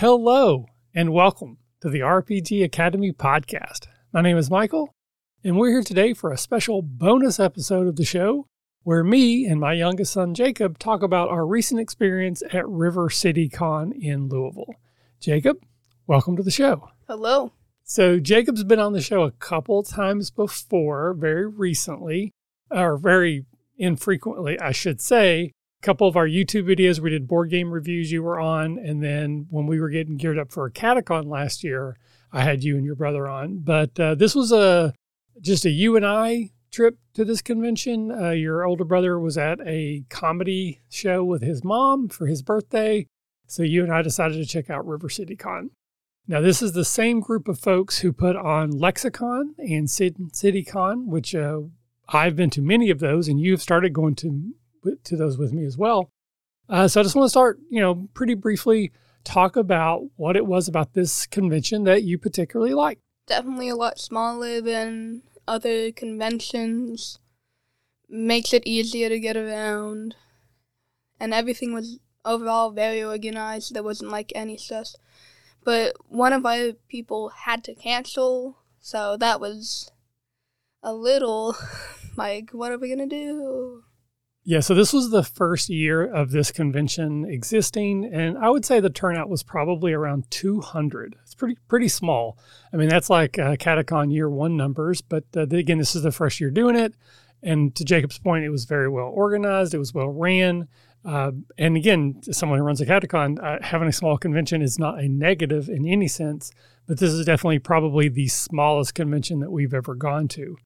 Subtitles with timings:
[0.00, 3.86] Hello, and welcome to the RPG Academy podcast.
[4.12, 4.94] My name is Michael,
[5.42, 8.46] and we're here today for a special bonus episode of the show
[8.82, 13.48] where me and my youngest son Jacob talk about our recent experience at River City
[13.48, 14.74] Con in Louisville.
[15.18, 15.64] Jacob,
[16.06, 16.90] welcome to the show.
[17.08, 17.52] Hello.
[17.82, 22.32] So, Jacob's been on the show a couple times before, very recently,
[22.70, 23.46] or very
[23.78, 25.52] infrequently, I should say
[25.82, 28.78] couple of our YouTube videos, we did board game reviews you were on.
[28.78, 31.96] And then when we were getting geared up for a Catacon last year,
[32.32, 33.58] I had you and your brother on.
[33.58, 34.94] But uh, this was a
[35.40, 38.10] just a you and I trip to this convention.
[38.10, 43.06] Uh, your older brother was at a comedy show with his mom for his birthday.
[43.46, 45.70] So you and I decided to check out River City Con.
[46.28, 51.06] Now, this is the same group of folks who put on Lexicon and City Con,
[51.06, 51.60] which uh,
[52.08, 54.52] I've been to many of those, and you've started going to
[55.04, 56.10] to those with me as well.
[56.68, 58.92] Uh, so I just want to start, you know, pretty briefly
[59.24, 63.02] talk about what it was about this convention that you particularly liked.
[63.26, 67.18] Definitely a lot smaller than other conventions.
[68.08, 70.14] Makes it easier to get around.
[71.18, 73.74] And everything was overall very organized.
[73.74, 74.96] There wasn't like any stress.
[75.64, 79.90] But one of our people had to cancel, so that was
[80.80, 81.56] a little
[82.16, 83.82] like, what are we gonna do?
[84.48, 88.78] Yeah, so this was the first year of this convention existing, and I would say
[88.78, 91.16] the turnout was probably around 200.
[91.20, 92.38] It's pretty pretty small.
[92.72, 96.12] I mean, that's like uh, Catacon year one numbers, but uh, again, this is the
[96.12, 96.94] first year doing it.
[97.42, 99.74] And to Jacob's point, it was very well organized.
[99.74, 100.68] It was well ran.
[101.04, 105.00] Uh, and again, someone who runs a Catacon, uh, having a small convention is not
[105.00, 106.52] a negative in any sense,
[106.86, 110.56] but this is definitely probably the smallest convention that we've ever gone to.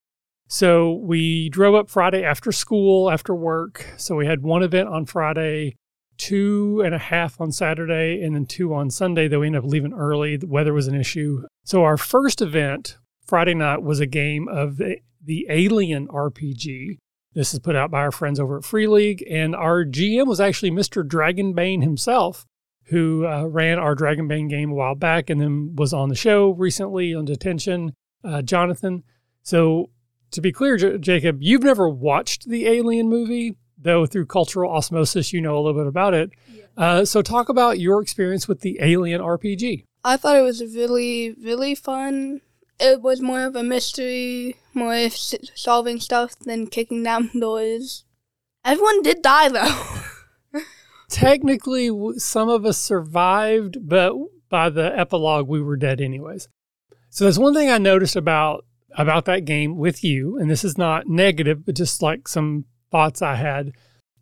[0.52, 3.86] So we drove up Friday after school, after work.
[3.96, 5.76] So we had one event on Friday,
[6.18, 9.70] two and a half on Saturday, and then two on Sunday, though we ended up
[9.70, 10.36] leaving early.
[10.36, 11.44] The weather was an issue.
[11.62, 14.98] So our first event, Friday night, was a game of the,
[15.48, 16.98] Alien RPG.
[17.32, 19.24] This is put out by our friends over at Free League.
[19.30, 21.06] And our GM was actually Mr.
[21.06, 22.44] Dragonbane himself,
[22.86, 26.50] who uh, ran our Dragonbane game a while back and then was on the show
[26.50, 27.92] recently on detention,
[28.24, 29.04] uh, Jonathan.
[29.44, 29.90] So
[30.32, 35.32] to be clear, J- Jacob, you've never watched the Alien movie, though through cultural osmosis,
[35.32, 36.30] you know a little bit about it.
[36.48, 36.64] Yeah.
[36.76, 39.84] Uh, so, talk about your experience with the Alien RPG.
[40.04, 42.40] I thought it was really, really fun.
[42.78, 48.04] It was more of a mystery, more of solving stuff than kicking down doors.
[48.64, 50.60] Everyone did die, though.
[51.08, 54.14] Technically, some of us survived, but
[54.48, 56.48] by the epilogue, we were dead anyways.
[57.10, 58.64] So, there's one thing I noticed about
[58.96, 63.22] about that game with you, and this is not negative, but just like some thoughts
[63.22, 63.72] I had,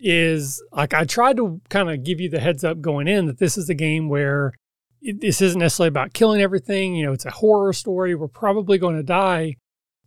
[0.01, 3.39] is like I tried to kind of give you the heads up going in that
[3.39, 4.53] this is a game where
[5.01, 6.95] it, this isn't necessarily about killing everything.
[6.95, 8.15] You know, it's a horror story.
[8.15, 9.57] We're probably going to die.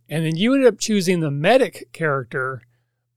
[0.08, 2.62] And then you ended up choosing the medic character,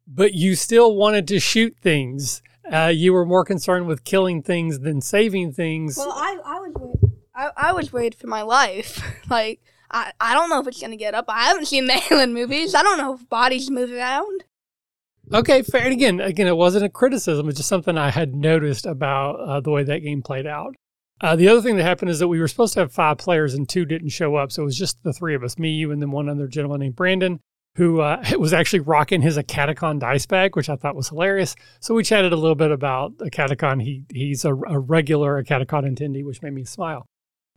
[0.07, 2.41] but you still wanted to shoot things.
[2.71, 5.97] Uh, you were more concerned with killing things than saving things.
[5.97, 6.97] Well, I, I was
[7.35, 9.01] I, I was worried for my life.
[9.29, 9.61] like
[9.91, 11.25] I, I don't know if it's gonna get up.
[11.27, 12.75] I haven't seen the Alien movies.
[12.75, 14.43] I don't know if bodies move around.
[15.33, 15.83] Okay, fair.
[15.83, 17.49] And again, again, it wasn't a criticism.
[17.49, 20.75] It's just something I had noticed about uh, the way that game played out.
[21.21, 23.53] Uh, the other thing that happened is that we were supposed to have five players
[23.53, 24.51] and two didn't show up.
[24.51, 26.81] So it was just the three of us, me, you, and then one other gentleman
[26.81, 27.39] named Brandon,
[27.75, 31.55] who uh, was actually rocking his Catacon dice bag, which I thought was hilarious.
[31.79, 33.81] So we chatted a little bit about Catacon.
[33.81, 37.07] He he's a, a regular Catacon attendee, which made me smile.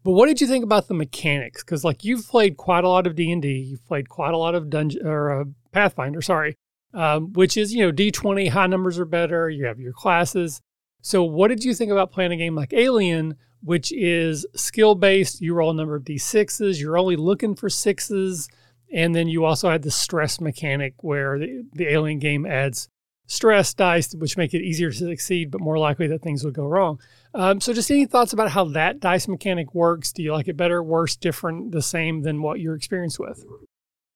[0.09, 1.63] But what did you think about the mechanics?
[1.63, 4.39] Because like you've played quite a lot of D and D, you've played quite a
[4.39, 6.57] lot of Dungeon or uh, Pathfinder, sorry,
[6.95, 9.51] um, which is you know D twenty high numbers are better.
[9.51, 10.63] You have your classes.
[11.03, 15.43] So what did you think about playing a game like Alien, which is skill based?
[15.43, 16.81] You roll a number of D sixes.
[16.81, 18.49] You're only looking for sixes,
[18.91, 22.89] and then you also had the stress mechanic where the, the Alien game adds
[23.27, 26.67] stress dice, which make it easier to succeed, but more likely that things would go
[26.67, 26.99] wrong.
[27.35, 30.13] Um, so, just any thoughts about how that dice mechanic works?
[30.13, 33.45] Do you like it better, worse, different, the same than what you're experienced with?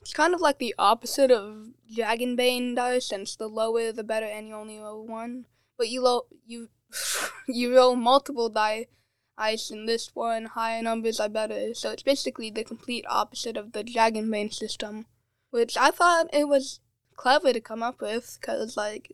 [0.01, 4.49] It's kind of like the opposite of Dragonbane dice, since the lower the better, and
[4.49, 5.45] you only roll one.
[5.79, 6.69] But you roll you
[7.49, 8.87] you roll multiple die
[9.39, 11.75] dice, and this one higher numbers are better.
[11.75, 15.07] So it's basically the complete opposite of the Dragonbane system,
[15.51, 16.81] which I thought it was
[17.15, 19.13] clever to come up with, because, like,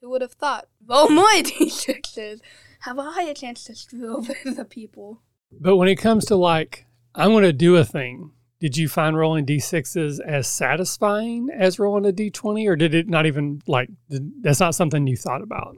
[0.00, 0.68] who would have thought?
[0.86, 2.40] Roll more d6s.
[2.80, 5.22] Have a higher chance to screw over the people.
[5.50, 9.16] But when it comes to, like, I'm going to do a thing, did you find
[9.16, 14.60] rolling d6s as satisfying as rolling a d20, or did it not even, like, that's
[14.60, 15.76] not something you thought about?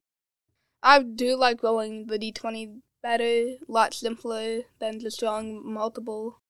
[0.83, 6.41] I do like rolling the d20 better, a lot simpler than just drawing multiple.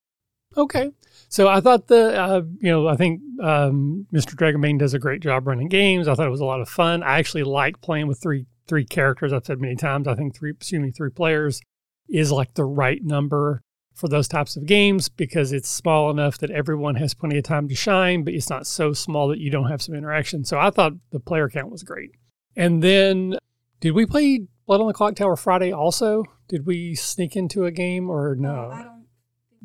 [0.57, 0.91] Okay,
[1.29, 4.35] so I thought the uh, you know I think um, Mr.
[4.35, 6.07] Dragonbane does a great job running games.
[6.09, 7.03] I thought it was a lot of fun.
[7.03, 9.33] I actually like playing with three three characters.
[9.33, 10.07] I've said many times.
[10.07, 11.59] I think three, excuse me, three players
[12.07, 13.61] is like the right number
[13.93, 17.67] for those types of games because it's small enough that everyone has plenty of time
[17.67, 20.45] to shine, but it's not so small that you don't have some interaction.
[20.45, 22.11] So I thought the player count was great.
[22.55, 23.35] And then
[23.81, 26.23] did we play Blood on the Clock Tower Friday also?
[26.47, 28.69] Did we sneak into a game or no?
[28.71, 29.05] I don't.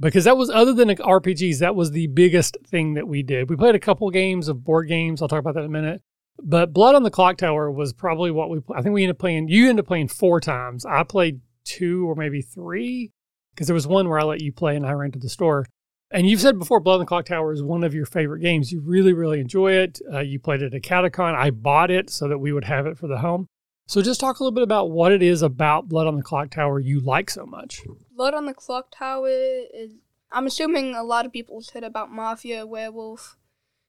[0.01, 3.49] because that was other than RPGs, that was the biggest thing that we did.
[3.49, 5.23] We played a couple games of board games.
[5.23, 6.03] I'll talk about that in a minute.
[6.43, 8.61] But Blood on the Clock Tower was probably what we.
[8.75, 9.49] I think we ended up playing.
[9.49, 10.85] You ended up playing four times.
[10.85, 13.11] I played two or maybe three
[13.55, 15.67] because there was one where I let you play and I ran to the store.
[16.11, 18.71] And you've said before, Blood on the Clock Tower is one of your favorite games.
[18.71, 20.01] You really, really enjoy it.
[20.13, 21.35] Uh, you played it at Catacon.
[21.35, 23.49] I bought it so that we would have it for the home.
[23.89, 26.51] So just talk a little bit about what it is about Blood on the Clock
[26.51, 27.83] Tower you like so much.
[28.15, 29.95] Blood on the Clock Tower is.
[30.31, 33.37] I'm assuming a lot of people said about Mafia, Werewolf.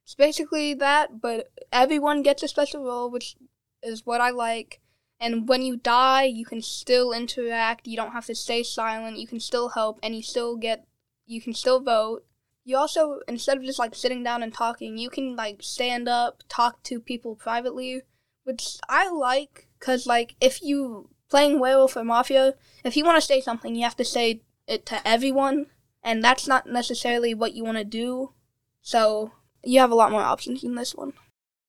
[0.08, 3.36] It's basically that, but everyone gets a special role, which
[3.84, 4.80] is what I like.
[5.20, 7.88] And when you die, you can still interact.
[7.88, 9.18] You don't have to stay silent.
[9.18, 10.88] You can still help, and you still get.
[11.26, 12.24] You can still vote.
[12.64, 16.42] You also, instead of just like sitting down and talking, you can like stand up,
[16.48, 18.04] talk to people privately,
[18.46, 19.68] which I like.
[19.82, 22.54] Cause like if you playing werewolf or mafia,
[22.86, 25.66] if you want to say something, you have to say it to everyone,
[26.02, 28.32] and that's not necessarily what you want to do.
[28.82, 29.34] So
[29.68, 31.14] you have a lot more options in this one.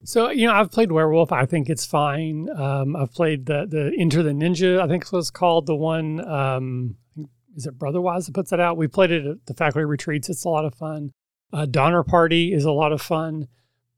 [0.04, 1.32] So you know, I've played Werewolf.
[1.32, 2.48] I think it's fine.
[2.56, 4.80] Um, I've played the the Enter the Ninja.
[4.80, 6.26] I think it was called the one.
[6.26, 6.96] Um,
[7.56, 8.76] is it Brotherwise that puts that out?
[8.76, 10.28] We played it at the faculty retreats.
[10.28, 11.10] It's a lot of fun.
[11.52, 13.48] Uh, Donner Party is a lot of fun,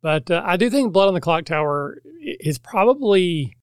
[0.02, 3.56] but uh, I do think Blood on the Clock Tower is probably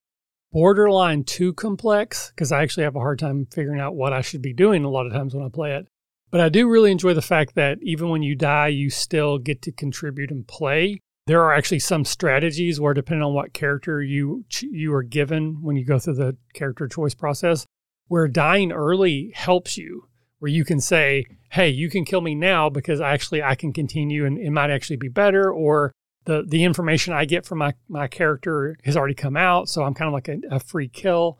[0.51, 4.41] borderline too complex because I actually have a hard time figuring out what I should
[4.41, 5.87] be doing a lot of times when I play it.
[6.29, 9.61] But I do really enjoy the fact that even when you die, you still get
[9.63, 10.99] to contribute and play.
[11.25, 15.75] There are actually some strategies where, depending on what character you you are given when
[15.75, 17.65] you go through the character choice process,
[18.07, 20.07] where dying early helps you,
[20.39, 24.25] where you can say, "Hey, you can kill me now because actually I can continue,
[24.25, 25.91] and it might actually be better." Or
[26.25, 29.93] the the information I get from my my character has already come out, so I'm
[29.93, 31.39] kind of like a, a free kill.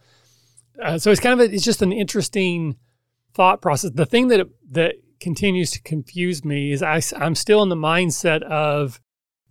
[0.81, 2.78] Uh, so it's kind of a, it's just an interesting
[3.38, 3.92] thought process.
[3.94, 8.42] The thing that that continues to confuse me is I, am still in the mindset
[8.44, 9.00] of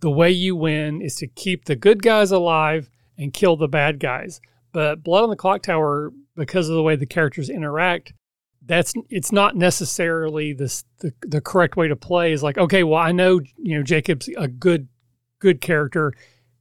[0.01, 3.99] the way you win is to keep the good guys alive and kill the bad
[3.99, 4.39] guys.
[4.73, 8.13] But Blood on the Clock Tower, because of the way the characters interact,
[8.63, 12.33] that's it's not necessarily this the, the correct way to play.
[12.33, 14.89] Is like okay, well I know you know Jacob's a good
[15.39, 16.13] good character.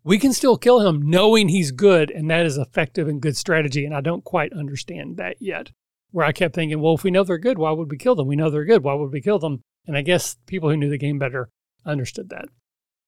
[0.05, 3.84] We can still kill him knowing he's good, and that is effective and good strategy.
[3.84, 5.72] And I don't quite understand that yet
[6.16, 8.26] where I kept thinking, well, if we know they're good, why would we kill them?
[8.26, 8.82] We know they're good.
[8.82, 9.60] Why would we kill them?
[9.86, 11.50] And I guess people who knew the game better
[11.84, 12.46] understood that.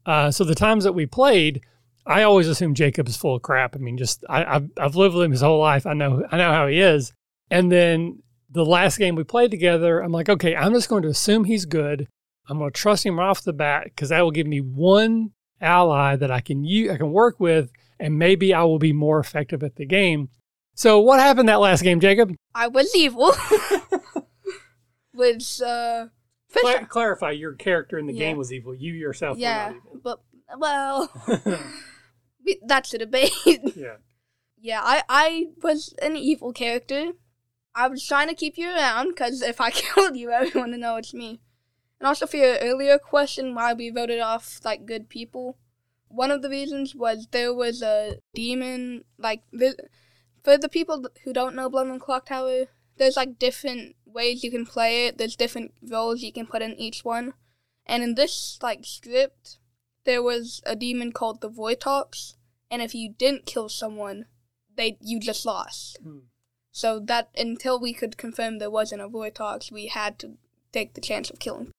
[0.05, 1.63] Uh, so the times that we played,
[2.05, 3.75] I always assumed Jacob is full of crap.
[3.75, 5.87] I mean, just I, I've, I've lived with him his whole life.
[5.87, 7.15] I know I know how he is.
[7.51, 11.09] And then the last game we played together, I'm like, okay, I'm just going to
[11.09, 12.09] assume he's good.
[12.47, 15.31] I'm going to trust him right off the bat because that will give me one
[15.63, 19.19] ally that I can use, I can work with, and maybe I will be more
[19.19, 20.29] effective at the game.
[20.79, 22.37] So what happened that last game, Jacob?
[22.55, 23.33] I was evil.
[25.13, 26.07] Which, uh,
[26.57, 28.19] Cla- clarify, your character in the Yeah.
[28.29, 28.77] game was evil.
[28.77, 29.73] You yourself yeah,
[30.05, 30.21] but
[30.57, 31.11] well,
[32.65, 33.33] that's a debate.
[33.75, 33.97] yeah.
[34.61, 37.11] yeah, I I was an evil character.
[37.75, 40.95] I was trying to keep you around because if I killed you, everyone would know
[40.95, 41.41] it's me.
[41.99, 45.59] And also for your earlier question, why we voted off like good people,
[46.07, 49.03] one of the reasons was there was a demon.
[49.19, 49.77] Like the,
[50.49, 52.65] for the people who don't know Blood the Clock Tower,
[52.97, 55.19] there's like different ways you can play it.
[55.19, 57.35] There's different roles you can put in each one.
[57.85, 59.59] And in this like script,
[60.07, 62.37] there was a demon called the Vortox,
[62.71, 64.25] and if you didn't kill someone,
[64.75, 65.99] they you just lost.
[66.03, 66.21] Hmm.
[66.73, 70.39] So that until we could confirm there wasn't a Vortox, we had to
[70.73, 71.73] take the chance of killing.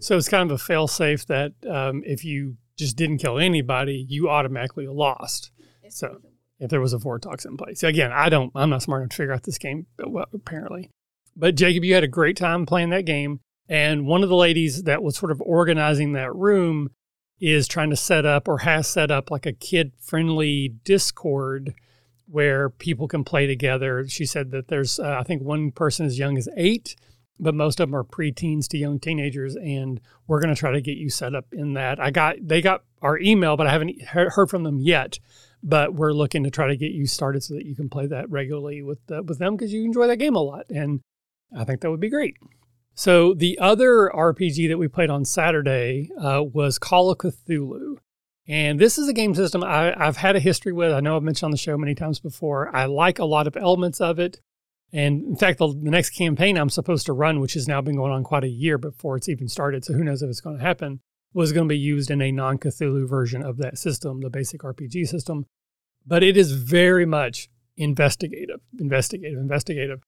[0.00, 4.06] So it's kind of a fail safe that um, if you just didn't kill anybody,
[4.08, 5.50] you automatically lost
[5.90, 6.22] So-
[6.58, 7.82] if there was a Vortox in place.
[7.82, 10.90] Again, I don't, I'm not smart enough to figure out this game, but well, apparently.
[11.36, 13.40] But Jacob, you had a great time playing that game.
[13.68, 16.90] And one of the ladies that was sort of organizing that room
[17.40, 21.74] is trying to set up or has set up like a kid friendly Discord
[22.26, 24.06] where people can play together.
[24.08, 26.94] She said that there's, uh, I think, one person as young as eight,
[27.38, 29.56] but most of them are preteens to young teenagers.
[29.56, 31.98] And we're going to try to get you set up in that.
[31.98, 35.18] I got, they got our email, but I haven't he- heard from them yet
[35.64, 38.30] but we're looking to try to get you started so that you can play that
[38.30, 41.00] regularly with uh, with them because you enjoy that game a lot, and
[41.56, 42.36] I think that would be great.
[42.94, 47.96] So the other RPG that we played on Saturday uh, was Call of Cthulhu.
[48.46, 50.92] And this is a game system I, have had a history with.
[50.92, 52.74] I know I've mentioned on the show many times before.
[52.76, 54.40] I like a lot of elements of it.
[54.92, 57.96] And in fact, the, the next campaign I'm supposed to run, which has now been
[57.96, 60.58] going on quite a year before it's even started, so who knows if it's going
[60.58, 61.00] to happen,
[61.34, 64.62] was going to be used in a non Cthulhu version of that system, the basic
[64.62, 65.46] RPG system.
[66.06, 70.00] But it is very much investigative, investigative, investigative.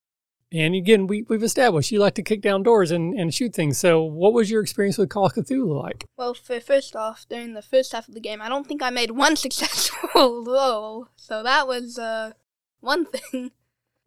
[0.52, 3.78] And again, we, we've established you like to kick down doors and, and shoot things.
[3.78, 6.04] So, what was your experience with Call of Cthulhu like?
[6.16, 8.90] Well, for, first off, during the first half of the game, I don't think I
[8.90, 11.09] made one successful roll.
[11.16, 12.33] So, that was uh,
[12.80, 13.50] one thing.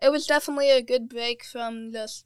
[0.02, 2.26] It was definitely a good break from just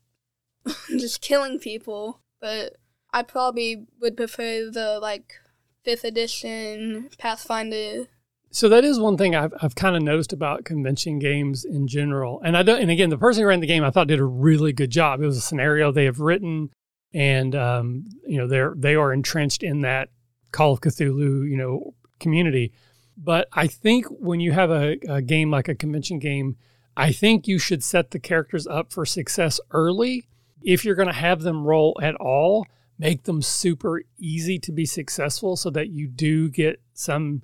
[0.90, 2.76] just killing people, but
[3.14, 5.36] I probably would prefer the like
[5.84, 8.08] fifth edition Pathfinder
[8.54, 12.40] so that is one thing I've, I've kind of noticed about convention games in general.
[12.46, 14.26] And I don't, and again, the person who ran the game I thought did a
[14.26, 15.22] really good job.
[15.22, 16.70] It was a scenario they have written,
[17.16, 20.10] and um, you know they're they are entrenched in that
[20.52, 22.74] Call of Cthulhu you know community.
[23.18, 26.56] But I think when you have a, a game like a convention game,
[26.96, 30.28] I think you should set the characters up for success early.
[30.62, 32.68] If you're going to have them roll at all,
[32.98, 37.42] make them super easy to be successful so that you do get some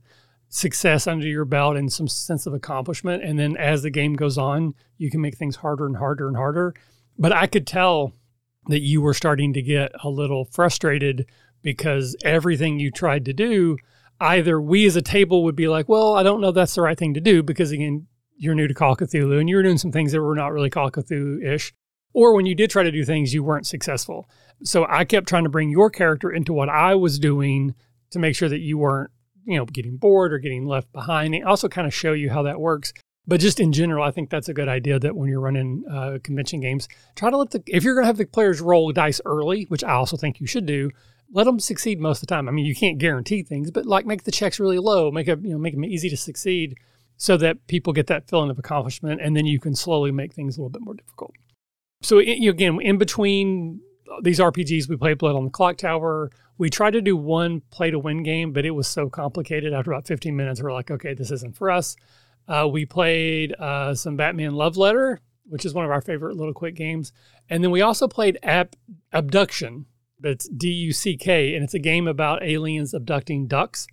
[0.48, 3.24] success under your belt and some sense of accomplishment.
[3.24, 6.36] And then as the game goes on, you can make things harder and harder and
[6.36, 6.74] harder.
[7.18, 8.14] But I could tell
[8.68, 11.26] that you were starting to get a little frustrated
[11.62, 13.78] because everything you tried to do,
[14.20, 16.98] either we as a table would be like, well, I don't know that's the right
[16.98, 20.12] thing to do because, again, you're new to Call Cthulhu and you're doing some things
[20.14, 21.74] that were not really Call Cthulhu ish.
[22.14, 24.30] Or when you did try to do things, you weren't successful.
[24.64, 27.76] So I kept trying to bring your character into what I was doing
[28.12, 29.12] to make sure that you weren't
[29.50, 31.34] you know, getting bored or getting left behind.
[31.34, 32.94] They also kind of show you how that works.
[33.26, 36.20] But just in general, I think that's a good idea that when you're running uh,
[36.24, 39.20] convention games, try to let the, if you're going to have the players roll dice
[39.26, 40.92] early, which I also think you should do,
[41.32, 42.48] let them succeed most of the time.
[42.48, 45.40] I mean, you can't guarantee things, but like make the checks really low, make it,
[45.42, 46.76] you know, make them easy to succeed
[47.18, 49.20] so that people get that feeling of accomplishment.
[49.20, 51.34] And then you can slowly make things a little bit more difficult.
[52.02, 53.82] So again, in between
[54.22, 56.32] these RPGs, we played Blood on the Clock Tower.
[56.58, 59.74] We tried to do one play to win game, but it was so complicated.
[59.74, 61.96] After about 15 minutes, we are like, okay, this isn't for us.
[62.48, 66.54] Uh, we played uh, some Batman Love Letter, which is one of our favorite little
[66.54, 67.12] quick games.
[67.50, 68.76] And then we also played Ab-
[69.14, 69.86] Abducktion.
[70.22, 73.88] That's D U C K, and it's a game about aliens abducting ducks.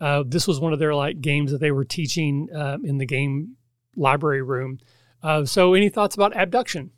[0.00, 3.06] Uh, this was one of their like games that they were teaching uh, in the
[3.06, 3.56] game
[3.94, 4.78] library room.
[5.22, 6.90] Uh, so, any thoughts about Abducktion?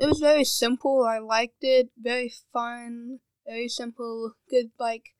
[0.00, 1.04] It was very simple.
[1.04, 1.90] I liked it.
[2.00, 3.18] Very fun.
[3.46, 4.32] Very simple.
[4.48, 5.10] Good, like,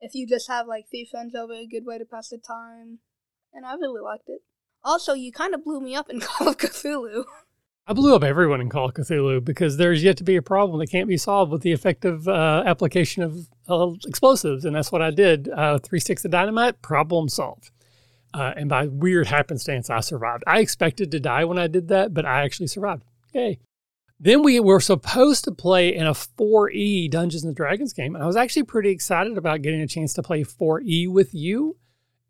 [0.00, 2.98] if you just have like three friends over, a good way to pass the time.
[3.52, 4.40] And I really liked it.
[4.82, 7.24] Also, you kind of blew me up in Call of Cthulhu.
[7.86, 10.78] I blew up everyone in Call of Cthulhu because there's yet to be a problem
[10.80, 14.64] that can't be solved with the effective uh, application of uh, explosives.
[14.64, 15.48] And that's what I did.
[15.48, 17.70] Uh, three sticks of dynamite, problem solved.
[18.34, 20.44] Uh, and by weird happenstance, I survived.
[20.46, 23.04] I expected to die when I did that, but I actually survived.
[23.32, 23.58] Yay.
[24.20, 28.14] Then we were supposed to play in a 4E Dungeons and Dragons game.
[28.14, 31.76] And I was actually pretty excited about getting a chance to play 4E with you.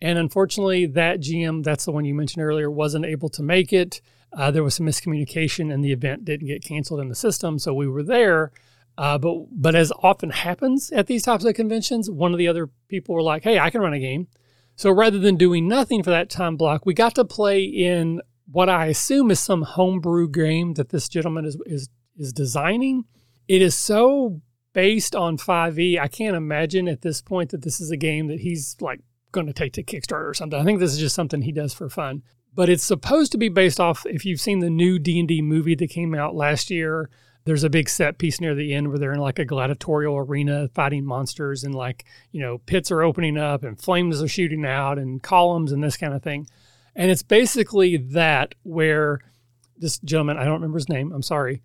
[0.00, 4.00] And unfortunately, that GM, that's the one you mentioned earlier, wasn't able to make it.
[4.32, 7.58] Uh, there was some miscommunication and the event didn't get canceled in the system.
[7.58, 8.52] So we were there.
[8.98, 12.68] Uh, but but as often happens at these types of conventions, one of the other
[12.88, 14.26] people were like, "Hey, I can run a game."
[14.74, 18.68] So rather than doing nothing for that time block, we got to play in what
[18.68, 23.04] I assume is some homebrew game that this gentleman is is is designing.
[23.46, 24.40] It is so
[24.72, 25.98] based on 5e.
[25.98, 29.00] I can't imagine at this point that this is a game that he's like
[29.32, 30.58] going to take to Kickstarter or something.
[30.58, 32.22] I think this is just something he does for fun.
[32.54, 35.90] But it's supposed to be based off if you've seen the new D&D movie that
[35.90, 37.10] came out last year,
[37.44, 40.68] there's a big set piece near the end where they're in like a gladiatorial arena
[40.74, 44.98] fighting monsters and like, you know, pits are opening up and flames are shooting out
[44.98, 46.46] and columns and this kind of thing.
[46.98, 49.20] And it's basically that where
[49.76, 51.62] this gentleman, I don't remember his name, I'm sorry,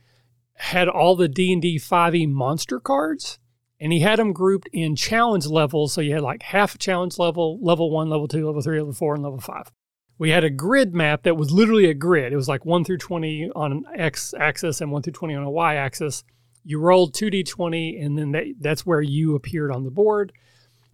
[0.53, 3.39] had all the D&D 5e monster cards
[3.79, 5.91] and he had them grouped in challenge levels.
[5.91, 8.93] So you had like half a challenge level, level one, level two, level three, level
[8.93, 9.71] four, and level five.
[10.19, 12.31] We had a grid map that was literally a grid.
[12.31, 15.43] It was like one through 20 on an X axis and one through 20 on
[15.43, 16.23] a Y axis.
[16.63, 20.31] You rolled 2d20, and then that, that's where you appeared on the board.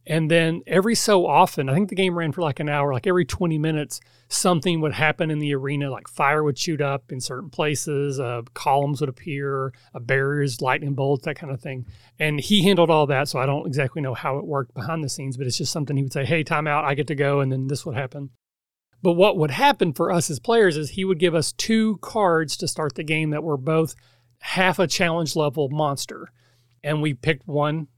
[0.10, 3.06] And then every so often, I think the game ran for like an hour, like
[3.06, 7.22] every 20 minutes, something would happen in the arena, like fire would shoot up in
[7.22, 11.86] certain places, uh, columns would appear, uh, barriers, lightning bolts, that kind of thing.
[12.18, 13.28] And he handled all that.
[13.28, 15.96] So I don't exactly know how it worked behind the scenes, but it's just something
[15.96, 17.40] he would say, hey, time out, I get to go.
[17.40, 18.32] And then this would happen.
[19.04, 22.58] But what would happen for us as players is he would give us two cards
[22.58, 23.94] to start the game that were both
[24.40, 26.32] half a challenge level monster.
[26.84, 27.90] And we picked one,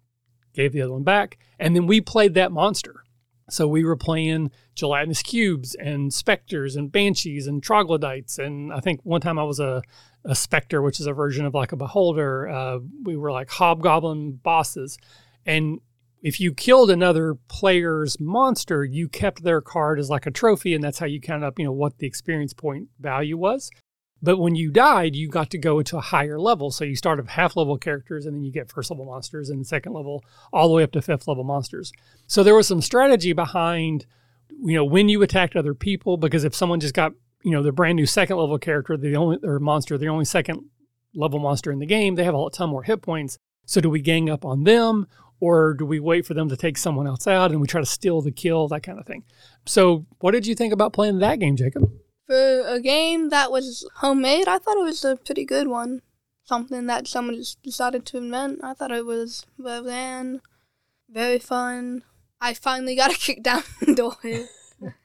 [0.53, 3.03] gave the other one back, and then we played that monster.
[3.49, 8.39] So we were playing gelatinous cubes and specters and banshees and troglodytes.
[8.39, 9.81] And I think one time I was a,
[10.23, 12.47] a specter, which is a version of like a beholder.
[12.47, 14.97] Uh, we were like hobgoblin bosses.
[15.45, 15.81] And
[16.21, 20.83] if you killed another player's monster, you kept their card as like a trophy, and
[20.83, 23.69] that's how you counted up, you know, what the experience point value was.
[24.21, 26.69] But when you died, you got to go into a higher level.
[26.71, 29.65] So you start with half level characters, and then you get first level monsters, and
[29.65, 30.23] second level,
[30.53, 31.91] all the way up to fifth level monsters.
[32.27, 34.05] So there was some strategy behind,
[34.63, 37.13] you know, when you attacked other people, because if someone just got,
[37.43, 40.65] you know, the brand new second level character, the only or monster, the only second
[41.15, 43.39] level monster in the game, they have a ton more hit points.
[43.65, 45.07] So do we gang up on them,
[45.39, 47.85] or do we wait for them to take someone else out and we try to
[47.85, 49.23] steal the kill, that kind of thing?
[49.65, 51.91] So, what did you think about playing that game, Jacob?
[52.27, 56.01] For a game that was homemade, I thought it was a pretty good one.
[56.43, 58.63] Something that someone just decided to invent.
[58.63, 60.41] I thought it was well ran,
[61.09, 62.03] very fun.
[62.39, 64.15] I finally got to kick down the door.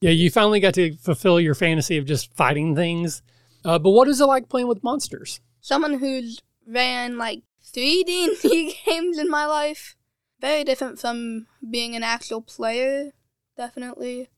[0.00, 3.22] yeah, you finally got to fulfill your fantasy of just fighting things.
[3.64, 5.40] Uh, but what is it like playing with monsters?
[5.60, 9.96] Someone who's ran like three D&D games in my life.
[10.40, 13.12] Very different from being an actual player,
[13.56, 14.28] definitely.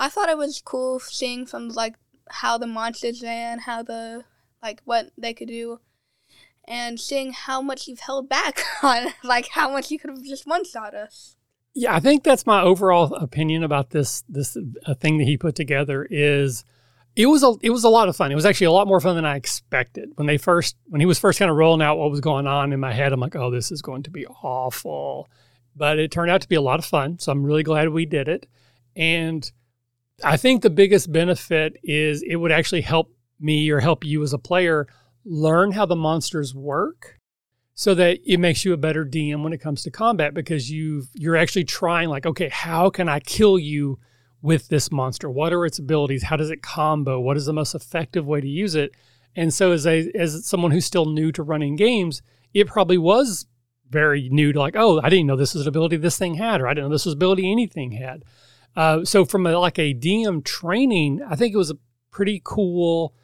[0.00, 1.94] I thought it was cool seeing from like
[2.30, 4.24] how the monsters ran, how the
[4.62, 5.80] like what they could do,
[6.66, 10.46] and seeing how much you've held back on, like how much you could have just
[10.46, 11.36] one shot us.
[11.74, 15.54] Yeah, I think that's my overall opinion about this this uh, thing that he put
[15.54, 16.64] together is
[17.14, 18.32] it was a it was a lot of fun.
[18.32, 20.12] It was actually a lot more fun than I expected.
[20.14, 22.72] When they first when he was first kind of rolling out what was going on
[22.72, 25.28] in my head, I'm like, oh, this is going to be awful.
[25.76, 27.18] But it turned out to be a lot of fun.
[27.18, 28.46] So I'm really glad we did it.
[28.96, 29.50] And
[30.24, 34.32] I think the biggest benefit is it would actually help me or help you as
[34.32, 34.86] a player
[35.24, 37.18] learn how the monsters work
[37.74, 41.04] so that it makes you a better DM when it comes to combat because you
[41.14, 43.98] you're actually trying like okay how can I kill you
[44.42, 45.30] with this monster?
[45.30, 46.24] What are its abilities?
[46.24, 47.20] How does it combo?
[47.20, 48.92] What is the most effective way to use it?
[49.36, 53.46] And so, as a as someone who's still new to running games, it probably was
[53.88, 56.60] very new to like, oh, I didn't know this was an ability this thing had,
[56.60, 58.24] or I didn't know this was ability anything had.
[58.76, 61.78] Uh, so, from a, like a DM training, I think it was a
[62.10, 63.14] pretty cool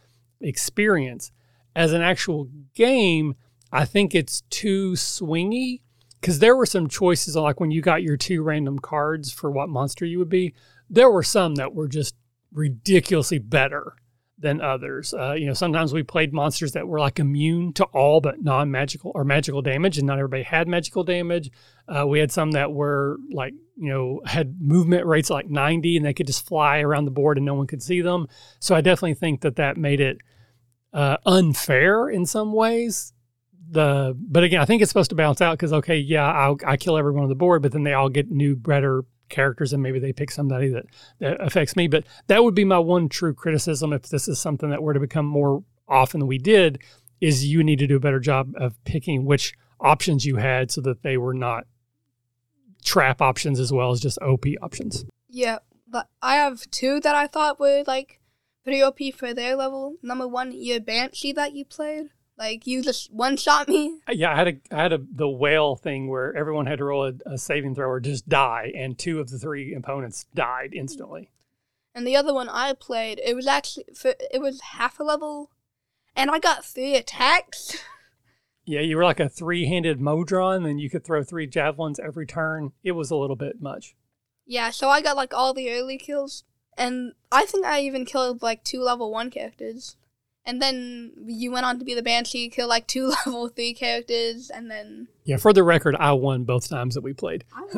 [0.41, 1.33] experience.
[1.75, 3.35] As an actual game,
[3.71, 5.81] I think it's too swingy
[6.21, 9.69] because there were some choices like when you got your two random cards for what
[9.69, 10.55] monster you would be
[10.89, 12.15] there were some that were just
[12.53, 13.95] ridiculously better
[14.39, 15.15] than others.
[15.15, 19.13] Uh, you know, sometimes we played monsters that were like immune to all but non-magical
[19.15, 21.51] or magical damage, and not everybody had magical damage.
[21.89, 26.05] Uh, we had some that were like, you know, had movement rates like 90, and
[26.05, 28.27] they could just fly around the board and no one could see them.
[28.61, 30.19] So I definitely think that that made it
[30.93, 33.13] uh, unfair in some ways.
[33.69, 36.77] The but again, I think it's supposed to balance out because okay, yeah, I'll, I
[36.77, 39.99] kill everyone on the board, but then they all get new, better characters and maybe
[39.99, 40.87] they pick somebody that,
[41.19, 41.89] that affects me.
[41.89, 45.01] But that would be my one true criticism if this is something that were to
[45.01, 46.81] become more often than we did,
[47.21, 50.81] is you need to do a better job of picking which options you had so
[50.81, 51.67] that they were not
[52.85, 55.05] trap options as well as just OP options.
[55.29, 58.21] Yeah, but I have two that I thought were like
[58.65, 59.97] pretty OP for their level.
[60.03, 62.11] Number one, your Banshee that you played.
[62.39, 64.01] Like you just one shot me.
[64.09, 66.85] Uh, yeah, I had a I had a the whale thing where everyone had to
[66.85, 70.75] roll a, a saving throw or just die, and two of the three opponents died
[70.75, 71.31] instantly.
[71.95, 75.51] And the other one I played, it was actually for, it was half a level,
[76.15, 77.79] and I got three attacks.
[78.67, 82.73] Yeah, you were like a three-handed Modron, and you could throw three javelins every turn.
[82.83, 83.95] It was a little bit much.
[84.45, 86.43] Yeah, so I got like all the early kills,
[86.77, 89.97] and I think I even killed like two level one characters.
[90.47, 94.49] And then you went on to be the Banshee, kill like two level three characters,
[94.49, 95.09] and then.
[95.25, 97.45] Yeah, for the record, I won both times that we played.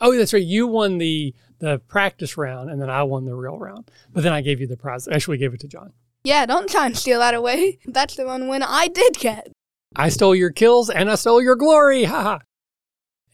[0.00, 0.42] oh, that's right.
[0.42, 3.90] You won the the practice round, and then I won the real round.
[4.12, 5.08] But then I gave you the prize.
[5.08, 5.92] Actually, gave it to John.
[6.24, 7.78] Yeah, don't try and steal that away.
[7.86, 9.52] That's the one win I did get.
[9.94, 12.04] I stole your kills and I stole your glory.
[12.04, 12.38] Ha!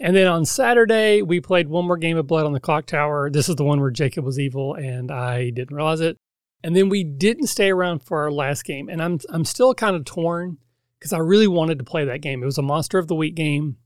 [0.00, 3.30] And then on Saturday, we played one more game of Blood on the Clock Tower.
[3.30, 6.16] This is the one where Jacob was evil and I didn't realize it.
[6.62, 8.88] And then we didn't stay around for our last game.
[8.88, 10.58] And I'm I'm still kind of torn
[10.98, 12.42] because I really wanted to play that game.
[12.42, 13.76] It was a Monster of the Week game,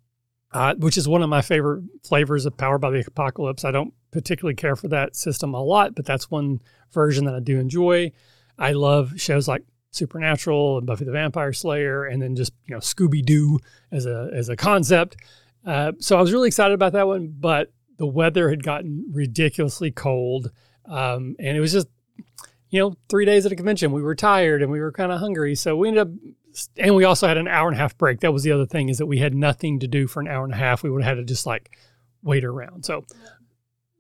[0.52, 3.64] uh, which is one of my favorite flavors of Powered by the Apocalypse.
[3.64, 6.60] I don't particularly care for that system a lot, but that's one
[6.92, 8.12] version that I do enjoy.
[8.58, 12.80] I love shows like Supernatural and Buffy the Vampire Slayer, and then just you know
[12.80, 13.58] Scooby Doo
[13.90, 15.16] as a as a concept.
[15.66, 19.90] Uh, so I was really excited about that one, but the weather had gotten ridiculously
[19.90, 20.50] cold
[20.86, 21.88] Um, and it was just,
[22.72, 23.92] you know, three days at a convention.
[23.92, 25.54] We were tired and we were kind of hungry.
[25.54, 26.08] So we ended up,
[26.78, 28.20] and we also had an hour and a half break.
[28.20, 30.42] That was the other thing is that we had nothing to do for an hour
[30.42, 30.82] and a half.
[30.82, 31.76] We would have had to just like
[32.22, 32.86] wait around.
[32.86, 33.04] So,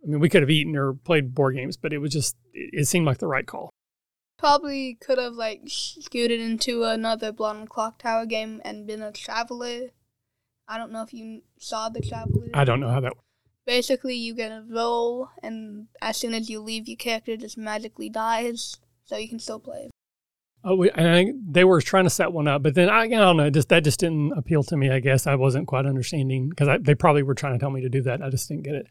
[0.02, 2.88] I mean, we could have eaten or played board games, but it was just, it
[2.88, 3.68] seemed like the right call.
[4.38, 9.90] Probably could have like scooted into another Blood Clock Tower game and been a traveler.
[10.66, 12.48] I don't know if you saw the traveler.
[12.54, 13.12] I don't know how that
[13.66, 18.08] Basically, you get a roll, and as soon as you leave, your character just magically
[18.08, 19.90] dies, so you can still play.
[20.64, 23.36] Oh, we, I, they were trying to set one up, but then I, I don't
[23.36, 23.50] know.
[23.50, 24.90] Just that just didn't appeal to me.
[24.90, 27.88] I guess I wasn't quite understanding because they probably were trying to tell me to
[27.88, 28.22] do that.
[28.22, 28.86] I just didn't get it.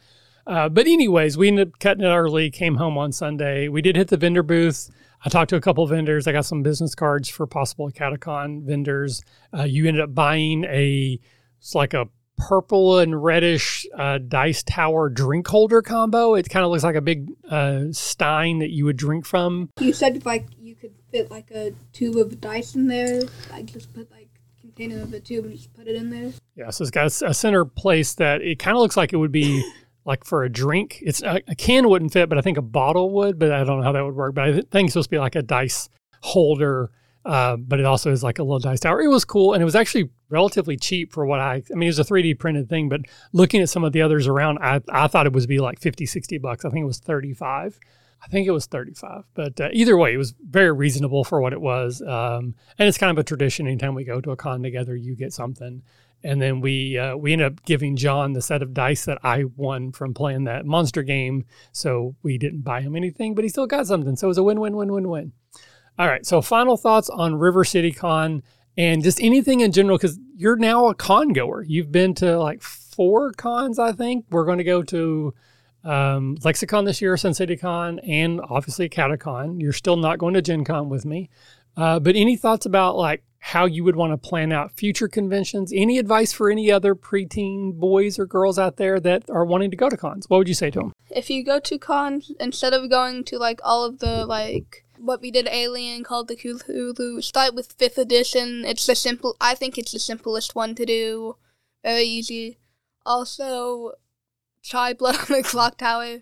[0.45, 2.49] Uh, but anyways, we ended up cutting it early.
[2.49, 3.67] Came home on Sunday.
[3.67, 4.89] We did hit the vendor booth.
[5.23, 6.27] I talked to a couple vendors.
[6.27, 9.23] I got some business cards for possible Catacon vendors.
[9.55, 11.19] Uh, you ended up buying a
[11.59, 12.07] it's like a
[12.47, 16.33] purple and reddish uh, dice tower drink holder combo.
[16.33, 19.69] It kind of looks like a big uh, stein that you would drink from.
[19.79, 23.21] You said like you could fit like a tube of dice in there.
[23.51, 26.31] Like just put like container of a tube and just put it in there.
[26.55, 29.31] Yeah, so it's got a center place that it kind of looks like it would
[29.31, 29.63] be
[30.05, 30.99] like for a drink.
[31.01, 33.37] It's a, a, can wouldn't fit, but I think a bottle would.
[33.37, 34.33] But I don't know how that would work.
[34.33, 35.89] But I think it's supposed to be like a dice
[36.21, 36.91] holder
[37.25, 39.01] uh, but it also is like a little dice tower.
[39.01, 41.63] It was cool, and it was actually relatively cheap for what I.
[41.71, 43.01] I mean, it was a 3D printed thing, but
[43.33, 46.05] looking at some of the others around, I, I thought it was be like 50,
[46.05, 46.65] 60 bucks.
[46.65, 47.79] I think it was 35.
[48.23, 49.23] I think it was 35.
[49.33, 52.01] But uh, either way, it was very reasonable for what it was.
[52.01, 53.67] Um, and it's kind of a tradition.
[53.67, 55.81] Anytime we go to a con together, you get something.
[56.23, 59.45] And then we uh, we ended up giving John the set of dice that I
[59.55, 61.45] won from playing that monster game.
[61.71, 64.15] So we didn't buy him anything, but he still got something.
[64.15, 65.31] So it was a win, win, win, win, win.
[65.97, 66.25] All right.
[66.25, 68.43] So, final thoughts on River City Con
[68.77, 71.63] and just anything in general, because you're now a con goer.
[71.63, 74.25] You've been to like four cons, I think.
[74.29, 75.33] We're going to go to
[75.83, 79.61] um, Lexicon this year, Sun City Con, and obviously Catacon.
[79.61, 81.29] You're still not going to Gen Con with me.
[81.75, 85.73] Uh, but any thoughts about like how you would want to plan out future conventions?
[85.75, 89.77] Any advice for any other preteen boys or girls out there that are wanting to
[89.77, 90.29] go to cons?
[90.29, 90.93] What would you say to them?
[91.09, 95.21] If you go to cons, instead of going to like all of the like what
[95.21, 97.23] we did Alien, called the Cthulhu.
[97.23, 98.63] Start with fifth edition.
[98.65, 99.35] It's the simple.
[99.41, 101.37] I think it's the simplest one to do.
[101.83, 102.59] Very easy.
[103.05, 103.93] Also,
[104.63, 106.19] try Blood on the Clock Tower.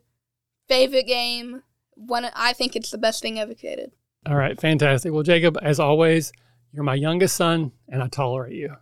[0.68, 1.63] Favorite game.
[1.96, 2.28] One.
[2.36, 3.92] I think it's the best thing ever created.
[4.26, 5.13] All right, fantastic.
[5.13, 6.32] Well, Jacob, as always,
[6.72, 8.76] you're my youngest son, and I tolerate you.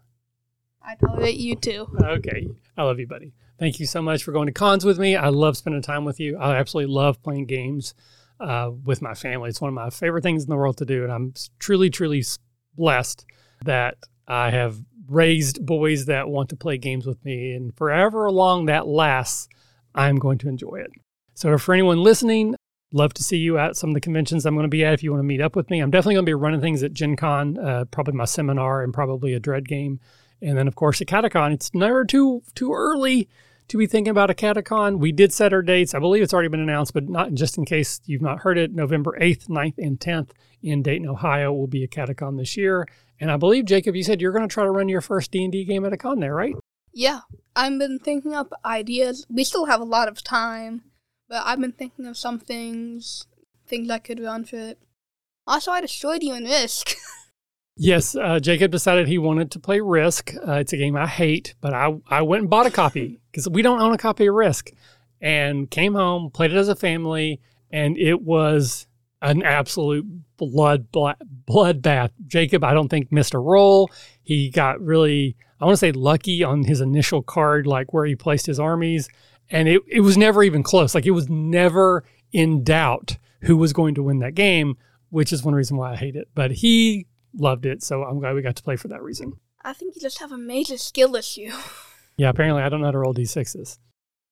[0.82, 1.88] I tolerate you too.
[2.02, 3.34] Okay, I love you, buddy.
[3.60, 5.16] Thank you so much for going to cons with me.
[5.16, 6.38] I love spending time with you.
[6.38, 7.94] I absolutely love playing games
[8.40, 9.50] uh, with my family.
[9.50, 11.04] It's one of my favorite things in the world to do.
[11.04, 12.24] And I'm truly, truly
[12.76, 13.26] blessed
[13.66, 13.98] that
[14.28, 17.54] I have raised boys that want to play games with me.
[17.54, 19.48] And forever long that lasts,
[19.96, 20.92] I'm going to enjoy it.
[21.34, 22.56] So for anyone listening,
[22.92, 25.04] love to see you at some of the conventions I'm going to be at if
[25.04, 25.80] you want to meet up with me.
[25.80, 28.94] I'm definitely going to be running things at Gen Con, uh, probably my seminar and
[28.94, 30.00] probably a Dread game.
[30.42, 33.28] And then, of course, at Catacon, it's never too too early
[33.68, 35.00] to be thinking about a catacon.
[35.00, 35.94] We did set our dates.
[35.94, 38.74] I believe it's already been announced, but not just in case you've not heard it.
[38.74, 40.30] November 8th, 9th, and 10th
[40.62, 42.88] in Dayton, Ohio will be a catacon this year.
[43.20, 45.66] And I believe, Jacob, you said you're going to try to run your first D&D
[45.66, 46.56] game at a con there, right?
[46.94, 47.22] Yeah.
[47.56, 49.26] I've been thinking up ideas.
[49.30, 50.84] We still have a lot of time,
[51.28, 53.26] but I've been thinking of some things,
[53.68, 54.80] things I could run for it.
[55.46, 56.96] Also, I destroyed you in Risk.
[57.80, 60.34] Yes, uh, Jacob decided he wanted to play Risk.
[60.36, 63.48] Uh, it's a game I hate, but I, I went and bought a copy because
[63.48, 64.72] we don't own a copy of Risk
[65.22, 67.40] and came home, played it as a family,
[67.72, 68.88] and it was
[69.22, 70.06] an absolute
[70.38, 72.12] blood bloodbath.
[72.26, 73.92] Jacob, I don't think missed a roll.
[74.24, 78.16] He got really, I want to say, lucky on his initial card, like where he
[78.16, 79.08] placed his armies,
[79.50, 80.96] and it, it was never even close.
[80.96, 84.78] Like it was never in doubt who was going to win that game,
[85.10, 86.28] which is one reason why I hate it.
[86.34, 87.06] But he
[87.38, 87.84] loved it.
[87.84, 89.34] So I'm glad we got to play for that reason.
[89.64, 91.52] I think you just have a major skill issue.
[92.18, 93.78] yeah, apparently I don't know how to roll d6s.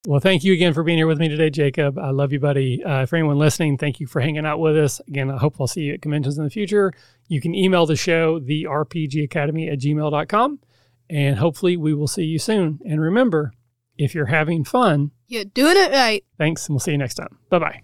[0.08, 1.98] Well, thank you again for being here with me today, Jacob.
[1.98, 2.84] I love you, buddy.
[2.84, 5.02] Uh, for anyone listening, thank you for hanging out with us.
[5.08, 6.94] Again, I hope I'll see you at conventions in the future.
[7.28, 10.60] You can email the show, the RPG Academy at gmail.com,
[11.10, 12.80] and hopefully we will see you soon.
[12.86, 13.52] And remember,
[13.98, 16.24] if you're having fun, you're doing it right.
[16.38, 17.40] Thanks, and we'll see you next time.
[17.50, 17.82] Bye bye.